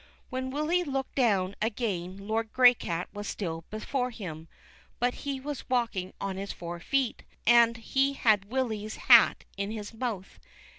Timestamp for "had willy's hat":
8.13-9.43